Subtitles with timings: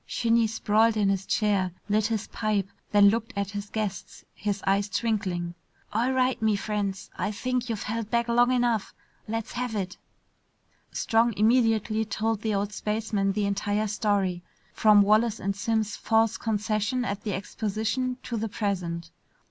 [0.07, 4.89] Shinny sprawled in his chair, lit his pipe, then looked at his guests, his eyes
[4.89, 5.53] twinkling.
[5.93, 8.95] "All right, me friends, I think you've held back long enough.
[9.27, 9.97] Let's have it."
[10.91, 14.41] Strong immediately told the old spaceman the entire story,
[14.73, 19.11] from Wallace and Simms' false concession at the exposition to the present.